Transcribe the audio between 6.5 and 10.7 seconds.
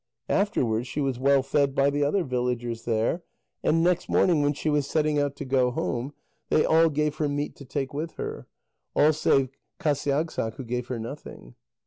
all gave her meat to take with her; all save Qasiagssaq, who